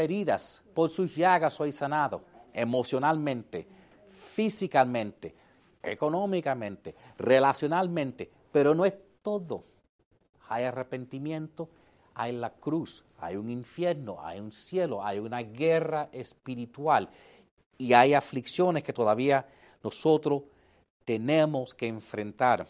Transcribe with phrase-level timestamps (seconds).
[0.00, 3.66] heridas, por sus llagas soy sanado, emocionalmente,
[4.10, 5.34] físicamente,
[5.82, 9.64] económicamente, relacionalmente, pero no es todo.
[10.48, 11.68] Hay arrepentimiento,
[12.14, 17.08] hay la cruz, hay un infierno, hay un cielo, hay una guerra espiritual
[17.78, 19.46] y hay aflicciones que todavía
[19.82, 20.42] nosotros
[21.04, 22.66] tenemos que enfrentar.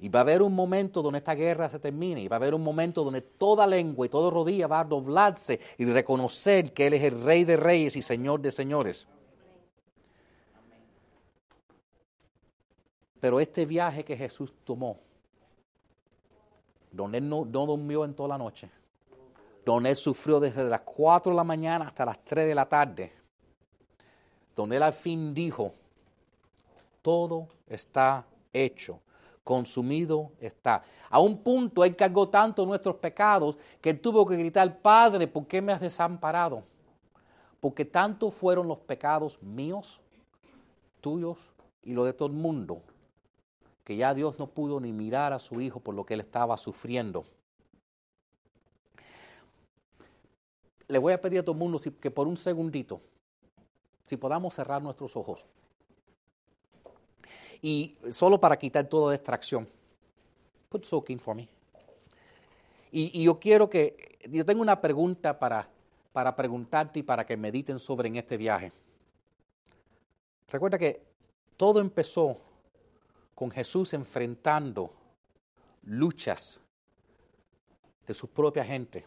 [0.00, 2.54] Y va a haber un momento donde esta guerra se termine, y va a haber
[2.54, 6.94] un momento donde toda lengua y toda rodilla va a doblarse y reconocer que Él
[6.94, 9.08] es el Rey de Reyes y Señor de Señores.
[13.20, 15.00] Pero este viaje que Jesús tomó,
[16.92, 18.70] donde Él no, no durmió en toda la noche,
[19.64, 23.12] donde Él sufrió desde las 4 de la mañana hasta las 3 de la tarde,
[24.54, 25.74] donde Él al fin dijo,
[27.02, 29.00] todo está hecho
[29.48, 30.84] consumido está.
[31.08, 35.46] A un punto Él cargó tanto nuestros pecados que Él tuvo que gritar, Padre, ¿por
[35.46, 36.64] qué me has desamparado?
[37.58, 40.02] Porque tanto fueron los pecados míos,
[41.00, 41.38] tuyos
[41.82, 42.82] y los de todo el mundo,
[43.84, 46.58] que ya Dios no pudo ni mirar a su Hijo por lo que Él estaba
[46.58, 47.24] sufriendo.
[50.88, 53.00] Le voy a pedir a todo el mundo que por un segundito,
[54.04, 55.46] si podamos cerrar nuestros ojos.
[57.62, 59.68] Y solo para quitar toda distracción.
[60.68, 61.48] Put soaking for me.
[62.90, 65.68] Y, yo quiero que, yo tengo una pregunta para,
[66.12, 68.72] para preguntarte y para que mediten sobre en este viaje.
[70.48, 71.02] Recuerda que
[71.56, 72.38] todo empezó
[73.34, 74.92] con Jesús enfrentando
[75.82, 76.58] luchas
[78.06, 79.04] de su propia gente.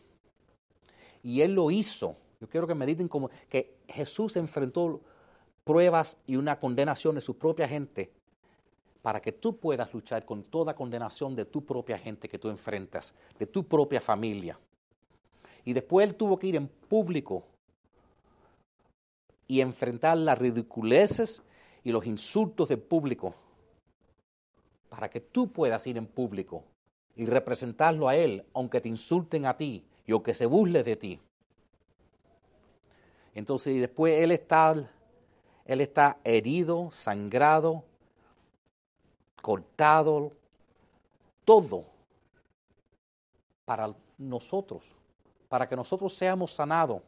[1.24, 2.16] Y Él lo hizo.
[2.40, 5.02] Yo quiero que mediten como que Jesús enfrentó
[5.64, 8.12] pruebas y una condenación de su propia gente
[9.02, 13.14] para que tú puedas luchar con toda condenación de tu propia gente que tú enfrentas,
[13.40, 14.60] de tu propia familia.
[15.66, 17.44] Y después él tuvo que ir en público
[19.48, 21.42] y enfrentar las ridiculeces
[21.84, 23.36] y los insultos del público
[24.90, 26.64] para que tú puedas ir en público
[27.16, 31.20] y representarlo a él, aunque te insulten a ti y aunque se burle de ti.
[33.34, 34.90] Entonces, y después él está,
[35.66, 37.86] él está herido, sangrado,
[39.42, 40.32] cortado,
[41.44, 41.86] todo
[43.66, 44.84] para nosotros,
[45.50, 47.02] para que nosotros seamos sanados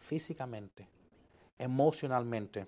[0.00, 0.88] físicamente,
[1.58, 2.66] emocionalmente.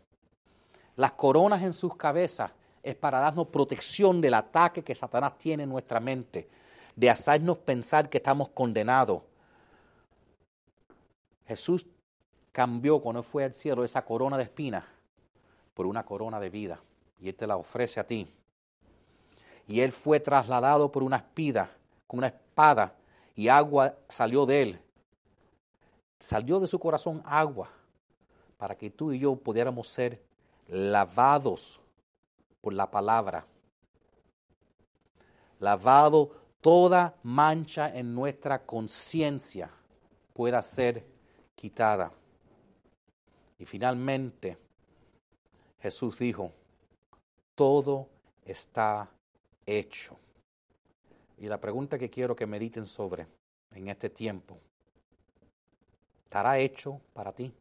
[0.96, 2.52] Las coronas en sus cabezas
[2.82, 6.48] es para darnos protección del ataque que Satanás tiene en nuestra mente,
[6.94, 9.22] de hacernos pensar que estamos condenados.
[11.46, 11.86] Jesús
[12.52, 14.84] cambió cuando fue al cielo esa corona de espinas
[15.74, 16.80] por una corona de vida
[17.20, 18.28] y Él te la ofrece a ti
[19.68, 21.70] y él fue trasladado por una espida,
[22.06, 22.94] con una espada,
[23.36, 24.80] y agua salió de él.
[26.18, 27.68] Salió de su corazón agua
[28.56, 30.20] para que tú y yo pudiéramos ser
[30.66, 31.78] lavados
[32.62, 33.46] por la palabra.
[35.60, 39.70] Lavado toda mancha en nuestra conciencia
[40.32, 41.04] pueda ser
[41.54, 42.10] quitada.
[43.58, 44.56] Y finalmente
[45.80, 46.52] Jesús dijo,
[47.54, 48.08] todo
[48.44, 49.10] está
[49.68, 50.16] hecho.
[51.36, 53.26] Y la pregunta que quiero que mediten sobre
[53.72, 54.58] en este tiempo,
[56.24, 57.52] ¿estará hecho para ti?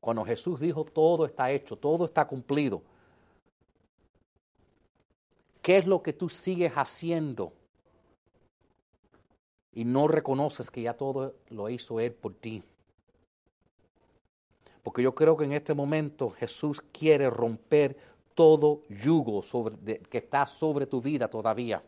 [0.00, 2.82] Cuando Jesús dijo todo está hecho, todo está cumplido,
[5.62, 7.52] ¿qué es lo que tú sigues haciendo?
[9.72, 12.62] Y no reconoces que ya todo lo hizo Él por ti.
[14.82, 17.96] Porque yo creo que en este momento Jesús quiere romper
[18.36, 21.82] todo yugo sobre, que está sobre tu vida todavía.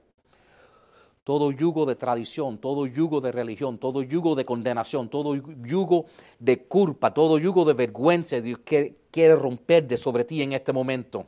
[1.22, 6.06] Todo yugo de tradición, todo yugo de religión, todo yugo de condenación, todo yugo
[6.38, 10.72] de culpa, todo yugo de vergüenza, Dios quiere, quiere romper de sobre ti en este
[10.72, 11.26] momento.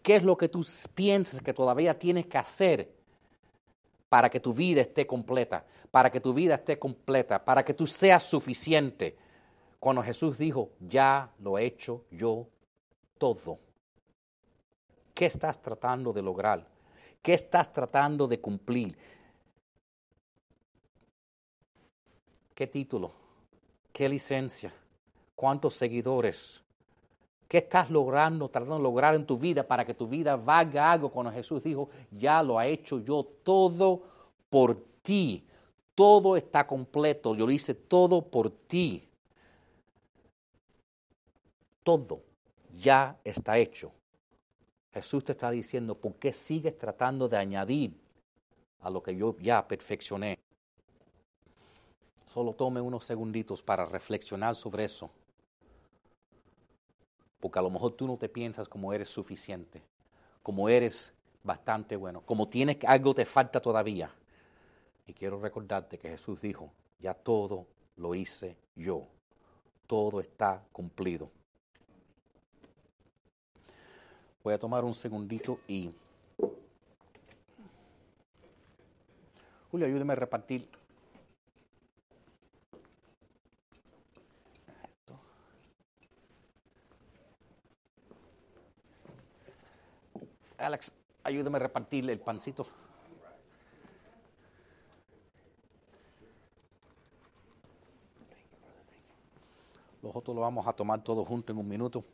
[0.00, 2.88] ¿Qué es lo que tú piensas que todavía tienes que hacer
[4.08, 7.84] para que tu vida esté completa, para que tu vida esté completa, para que tú
[7.84, 9.16] seas suficiente?
[9.80, 12.46] Cuando Jesús dijo, ya lo he hecho yo
[13.18, 13.58] todo.
[15.14, 16.66] ¿Qué estás tratando de lograr?
[17.22, 18.96] ¿Qué estás tratando de cumplir?
[22.54, 23.12] ¿Qué título?
[23.92, 24.72] ¿Qué licencia?
[25.34, 26.62] ¿Cuántos seguidores?
[27.48, 31.10] ¿Qué estás logrando, tratando de lograr en tu vida para que tu vida valga algo?
[31.10, 34.02] Cuando Jesús dijo, ya lo ha hecho yo todo
[34.50, 35.46] por ti.
[35.94, 37.34] Todo está completo.
[37.34, 39.08] Yo lo hice todo por ti.
[41.82, 42.25] Todo
[42.76, 43.92] ya está hecho.
[44.92, 47.94] Jesús te está diciendo, ¿por qué sigues tratando de añadir
[48.80, 50.38] a lo que yo ya perfeccioné?
[52.32, 55.10] Solo tome unos segunditos para reflexionar sobre eso.
[57.40, 59.82] Porque a lo mejor tú no te piensas como eres suficiente,
[60.42, 61.12] como eres
[61.42, 64.10] bastante bueno, como tienes algo te falta todavía.
[65.06, 69.06] Y quiero recordarte que Jesús dijo, ya todo lo hice yo,
[69.86, 71.30] todo está cumplido.
[74.46, 75.90] Voy a tomar un segundito y...
[79.72, 80.68] Julio, ayúdeme a repartir
[90.58, 90.92] Alex,
[91.24, 92.68] ayúdame a repartir el pancito.
[100.02, 102.04] Los otros lo vamos a tomar todos juntos en un minuto.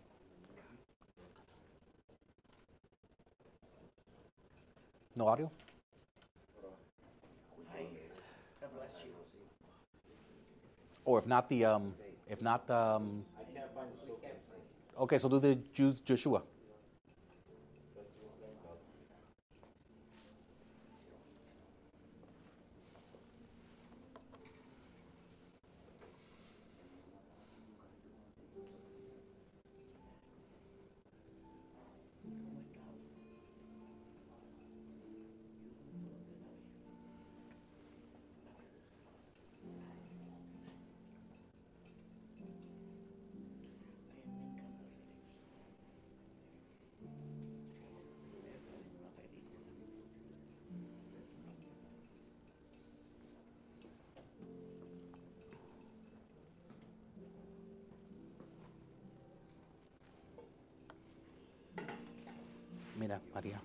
[5.23, 5.51] No, Ario.
[11.05, 11.95] Or if not the, um,
[12.29, 13.25] if not, um,
[14.99, 16.43] okay, so do the Jews, Joshua.
[63.03, 63.61] Mira, María.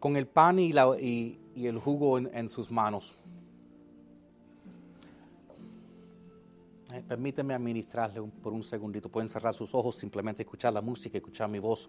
[0.00, 3.14] Con el pan y, la, y, y el jugo en, sus manos.
[6.92, 9.08] Eh, permíteme administrarle por un segundito.
[9.08, 11.88] Pueden cerrar sus ojos, simplemente escuchar la música, escuchar mi voz.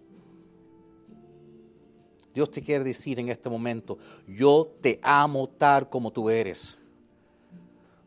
[2.33, 3.97] Dios te quiere decir en este momento,
[4.27, 6.77] yo te amo tal como tú eres.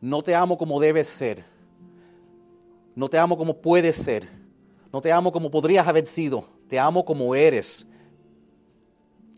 [0.01, 1.45] No te amo como debes ser.
[2.95, 4.29] No te amo como puedes ser.
[4.93, 6.47] No te amo como podrías haber sido.
[6.69, 7.87] Te amo como eres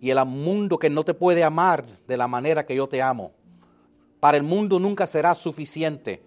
[0.00, 3.32] y el mundo que no te puede amar de la manera que yo te amo.
[4.20, 6.22] Para el mundo nunca serás suficiente.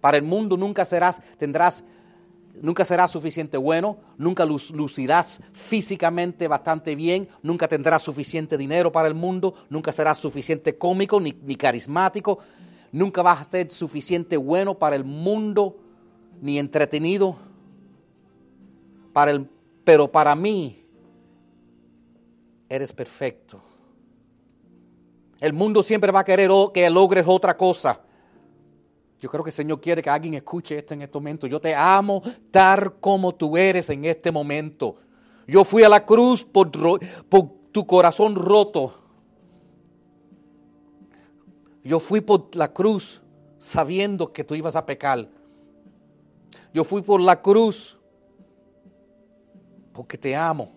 [0.00, 1.84] Para el mundo nunca serás, tendrás,
[2.60, 9.14] nunca serás suficiente bueno, nunca lucirás físicamente bastante bien, nunca tendrás suficiente dinero para el
[9.14, 12.38] mundo, nunca serás suficiente cómico ni, ni carismático,
[12.92, 15.76] nunca vas a ser suficiente bueno para el mundo
[16.40, 17.36] ni entretenido.
[19.12, 19.48] Para el,
[19.84, 20.85] pero para mí,
[22.68, 23.60] eres perfecto.
[25.40, 28.00] El mundo siempre va a querer que logres otra cosa.
[29.18, 31.46] Yo creo que el Señor quiere que alguien escuche esto en este momento.
[31.46, 34.96] Yo te amo tal como tú eres en este momento.
[35.46, 36.70] Yo fui a la cruz por,
[37.28, 38.94] por tu corazón roto.
[41.82, 43.22] Yo fui por la cruz
[43.58, 45.28] sabiendo que tú ibas a pecar.
[46.74, 47.96] Yo fui por la cruz
[49.92, 50.75] porque te amo.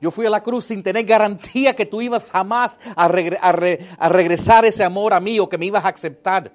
[0.00, 4.84] Yo fui a la cruz sin tener garantía que tú ibas jamás a, regresar ese
[4.84, 6.52] amor a mí o que me ibas a aceptar.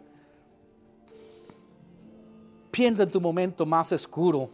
[2.70, 4.50] Piensa en tu momento más oscuro.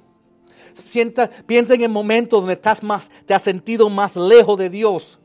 [0.73, 5.19] Sienta, piensa en el momento donde estás más, te has sentido más lejos de Dios.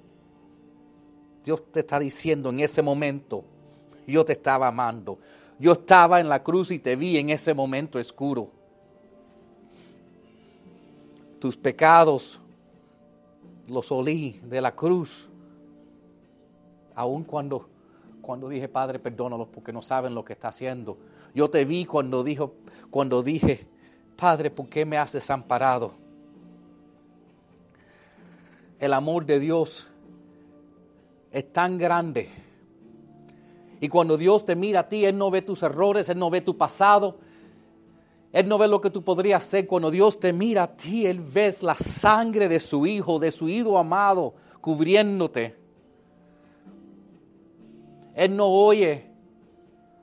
[1.44, 3.44] Dios te está diciendo en ese momento,
[4.06, 5.18] yo te estaba amando.
[5.58, 8.50] Yo estaba en la cruz y te vi en ese momento oscuro.
[11.38, 12.41] Tus pecados
[13.68, 15.28] los olí de la cruz.
[16.94, 17.68] Aun cuando,
[18.20, 20.98] cuando dije, Padre, perdónalos porque no saben lo que está haciendo.
[21.34, 22.54] Yo te vi cuando, dijo,
[22.90, 23.66] cuando dije,
[24.16, 25.92] Padre, ¿por qué me has desamparado?
[28.78, 29.88] El amor de Dios
[31.30, 32.28] es tan grande.
[33.80, 36.40] Y cuando Dios te mira a ti, Él no ve tus errores, Él no ve
[36.40, 37.18] tu pasado,
[38.32, 41.04] él no ve lo que tú podrías hacer cuando Dios te mira a ti.
[41.06, 45.54] Él ve la sangre de su hijo, de su hijo amado, cubriéndote.
[48.14, 49.10] Él no oye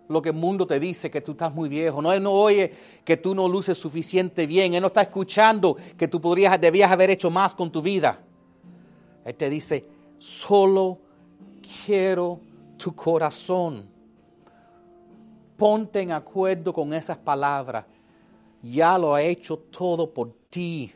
[0.08, 2.04] lo que el mundo te dice, que tú estás muy viejo.
[2.04, 2.72] No, él no oye
[3.04, 4.76] que tú no luces suficiente bien.
[4.76, 8.20] Él no está escuchando que tú podrías, debías haber hecho más con tu vida.
[9.26, 9.88] Él te dice,
[10.20, 11.00] solo
[11.86, 12.40] quiero
[12.78, 13.90] tu corazón.
[15.58, 17.86] Ponte en acuerdo con esas palabras.
[18.62, 20.94] Ya lo ha hecho todo por ti.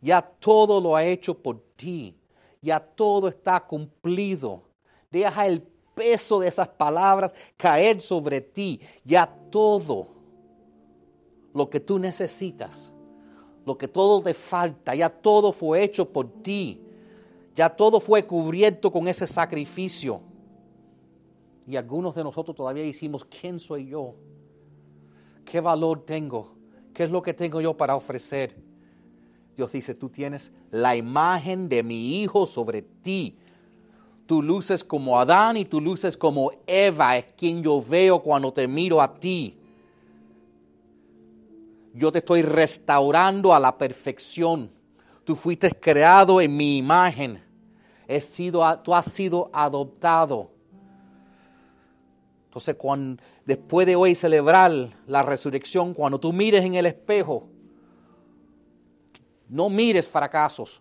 [0.00, 2.16] Ya todo lo ha hecho por ti.
[2.62, 4.62] Ya todo está cumplido.
[5.10, 8.80] Deja el peso de esas palabras caer sobre ti.
[9.04, 10.08] Ya todo
[11.52, 12.92] lo que tú necesitas,
[13.64, 16.82] lo que todo te falta, ya todo fue hecho por ti.
[17.54, 20.20] Ya todo fue cubierto con ese sacrificio.
[21.66, 24.14] Y algunos de nosotros todavía hicimos, ¿quién soy yo?
[25.46, 26.52] ¿Qué valor tengo?
[26.92, 28.56] ¿Qué es lo que tengo yo para ofrecer?
[29.56, 33.38] Dios dice, tú tienes la imagen de mi Hijo sobre ti.
[34.26, 38.66] Tú luces como Adán y tú luces como Eva, es quien yo veo cuando te
[38.66, 39.56] miro a ti.
[41.94, 44.70] Yo te estoy restaurando a la perfección.
[45.24, 47.40] Tú fuiste creado en mi imagen.
[48.20, 50.55] Sido, tú has sido adoptado.
[52.56, 54.72] Entonces, después de hoy celebrar
[55.06, 57.48] la resurrección, cuando tú mires en el espejo,
[59.46, 60.80] no mires fracasos,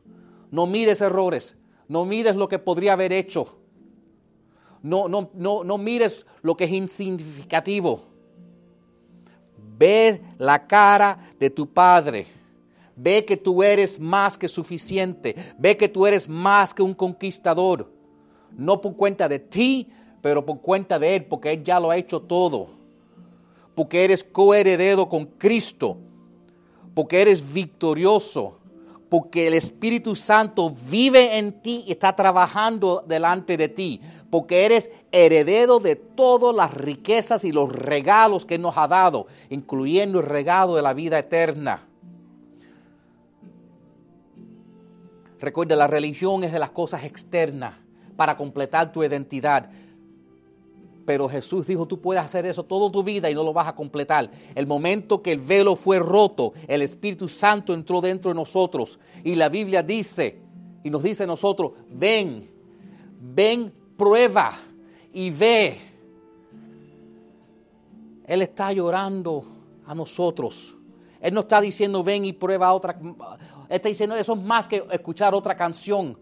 [0.52, 1.54] no mires errores,
[1.90, 3.58] no mires lo que podría haber hecho.
[4.82, 8.06] No, no, no, no mires lo que es insignificativo.
[9.78, 12.28] Ve la cara de tu Padre.
[12.96, 15.36] Ve que tú eres más que suficiente.
[15.58, 17.92] Ve que tú eres más que un conquistador.
[18.52, 19.92] No por cuenta de ti,
[20.26, 22.70] pero por cuenta de Él, porque Él ya lo ha hecho todo.
[23.76, 25.98] Porque eres coheredero con Cristo.
[26.96, 28.58] Porque eres victorioso
[29.08, 34.02] porque el Espíritu Santo vive en ti y está trabajando delante de ti,
[34.32, 40.20] porque eres heredero de todas las riquezas y los regalos que nos ha dado, incluyendo
[40.20, 41.84] el regalo de la vida eterna.
[45.40, 47.76] Recuerda, la religión es de las cosas externas
[48.18, 49.70] para completar tu identidad.
[51.06, 53.76] Pero Jesús dijo, tú puedes hacer eso toda tu vida y no lo vas a
[53.76, 54.32] completar.
[54.56, 59.00] El momento que el velo fue roto, el Espíritu Santo entró dentro de nosotros.
[59.24, 60.42] Y la Biblia dice,
[60.84, 62.50] y nos dice a nosotros, ven,
[63.22, 64.58] ven, prueba
[65.14, 65.78] y ve.
[68.26, 69.46] Él está llorando
[69.86, 70.76] a nosotros.
[71.22, 72.98] Él no está diciendo, ven y prueba otra.
[73.00, 76.18] Él está diciendo, eso es más que escuchar otra canción,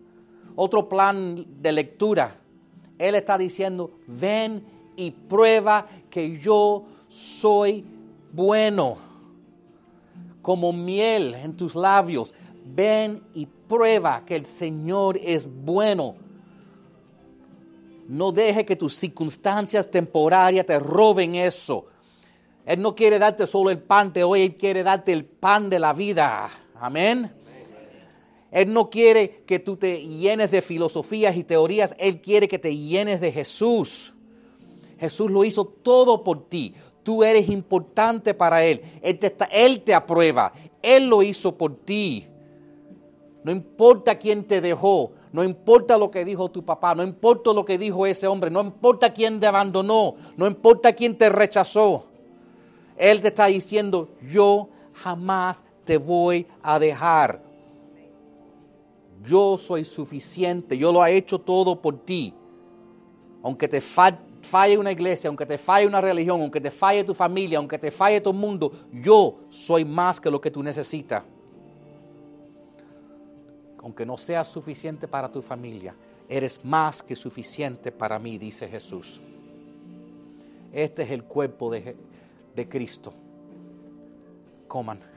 [0.57, 2.42] otro plan de lectura.
[3.03, 4.63] Él está diciendo, ven
[4.95, 7.83] y prueba que yo soy
[8.31, 8.97] bueno.
[10.41, 12.33] Como miel en tus labios,
[12.65, 16.15] ven y prueba que el Señor es bueno.
[18.07, 21.87] No deje que tus circunstancias temporarias te roben eso.
[22.65, 25.79] Él no quiere darte solo el pan de hoy, Él quiere darte el pan de
[25.79, 26.49] la vida.
[26.75, 27.42] Amén.
[28.53, 32.77] Él no quiere que tú te llenes de filosofías y teorías, Él quiere que te
[32.77, 34.13] llenes de Jesús.
[34.99, 36.75] Jesús lo hizo todo por ti.
[37.01, 38.81] Tú eres importante para Él.
[39.01, 40.53] Él te, él te aprueba.
[40.83, 42.27] Él lo hizo por ti.
[43.43, 47.65] No importa quién te dejó, no importa lo que dijo tu papá, no importa lo
[47.65, 52.05] que dijo ese hombre, no importa quién te abandonó, no importa quién te rechazó.
[52.95, 57.41] Él te está diciendo, yo jamás te voy a dejar.
[59.23, 62.33] Yo soy suficiente, yo lo he hecho todo por ti.
[63.41, 67.57] Aunque te falle una iglesia, aunque te falle una religión, aunque te falle tu familia,
[67.57, 71.23] aunque te falle tu mundo, yo soy más que lo que tú necesitas.
[73.79, 75.95] Aunque no sea suficiente para tu familia,
[76.29, 79.19] eres más que suficiente para mí, dice Jesús.
[80.71, 81.95] Este es el cuerpo de,
[82.55, 83.13] de Cristo.
[84.67, 85.12] Coman.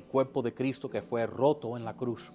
[0.00, 2.32] El cuerpo de Cristo que fue roto en la cruz.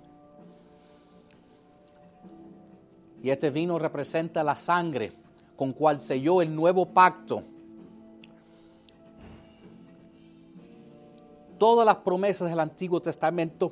[3.22, 5.14] Y este vino representa la sangre
[5.56, 7.44] con cual selló el nuevo pacto.
[11.58, 13.72] Todas las promesas del Antiguo Testamento,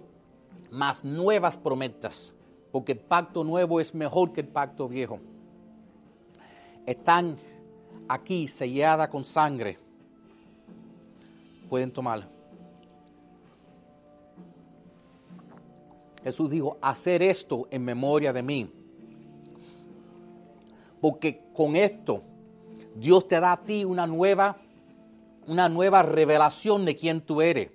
[0.72, 2.34] más nuevas promesas,
[2.72, 5.20] porque el pacto nuevo es mejor que el pacto viejo,
[6.88, 7.38] están
[8.08, 9.78] aquí selladas con sangre.
[11.70, 12.33] Pueden tomarlo.
[16.24, 18.72] Jesús dijo, hacer esto en memoria de mí.
[21.02, 22.24] Porque con esto
[22.96, 24.58] Dios te da a ti una nueva,
[25.48, 27.70] una nueva revelación de quién tú eres.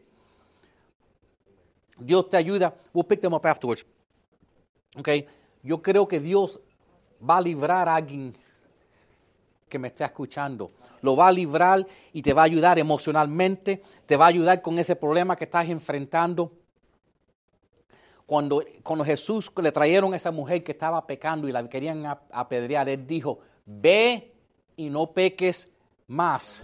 [1.99, 2.75] Dios te ayuda.
[2.95, 3.85] We'll pick them up afterwards.
[4.97, 5.27] Okay.
[5.63, 6.61] Yo creo que Dios
[7.29, 8.35] va a librar a alguien
[9.69, 10.71] que me está escuchando.
[11.03, 14.79] Lo va a librar y te va a ayudar emocionalmente, te va a ayudar con
[14.79, 16.53] ese problema que estás enfrentando.
[18.29, 22.87] Cuando, cuando Jesús le trajeron a esa mujer que estaba pecando y la querían apedrear,
[22.87, 24.35] él dijo, ve
[24.77, 25.67] y no peques
[26.09, 26.63] más.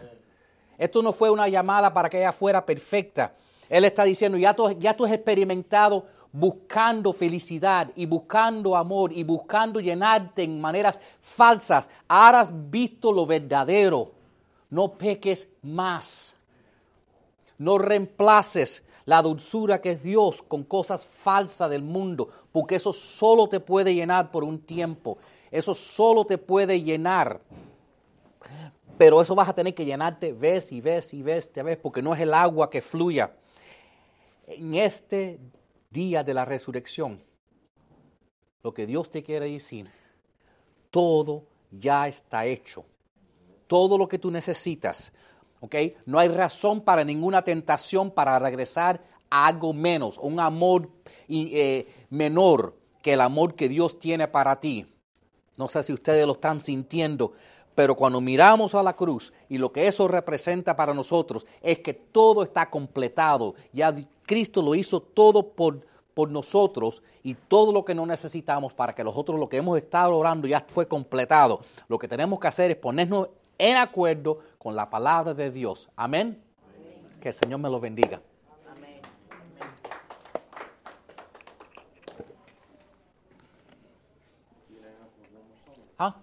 [0.76, 3.33] Esto no fue una llamada para que ella fuera perfecta.
[3.71, 9.25] Él está diciendo, ya tú, ya tú has experimentado buscando felicidad y buscando amor y
[9.25, 11.88] buscando llenarte en maneras falsas.
[12.06, 14.12] Ahora has visto lo verdadero.
[14.68, 16.37] No peques más.
[17.56, 23.49] No reemplaces la dulzura que es Dios con cosas falsas del mundo, porque eso solo
[23.49, 25.19] te puede llenar por un tiempo.
[25.51, 27.41] Eso solo te puede llenar.
[28.97, 32.03] Pero eso vas a tener que llenarte vez y vez y vez, te ves, porque
[32.03, 33.35] no es el agua que fluya.
[34.47, 35.39] En este
[35.91, 37.23] día de la resurrección,
[38.63, 39.91] lo que Dios te quiere decir,
[40.91, 42.85] todo ya está hecho.
[43.67, 45.13] Todo lo que tú necesitas.
[46.06, 50.90] No hay razón para ninguna tentación para regresar a algo menos, un amor
[51.28, 54.87] eh, menor que el amor que Dios tiene para ti.
[55.56, 57.33] No sé si ustedes lo están sintiendo,
[57.75, 61.94] pero cuando miramos a la cruz y lo que eso representa para nosotros es que
[61.94, 63.54] todo está completado.
[63.73, 63.94] Ya
[64.26, 69.04] Cristo lo hizo todo por, por nosotros y todo lo que no necesitamos para que
[69.04, 71.61] nosotros lo que hemos estado orando ya fue completado.
[71.88, 73.28] Lo que tenemos que hacer es ponernos
[73.59, 75.89] en acuerdo con la palabra de Dios.
[75.97, 76.43] Amén.
[77.21, 78.21] Que el Señor me lo bendiga.
[78.71, 79.01] Amén.
[85.99, 86.17] Ah,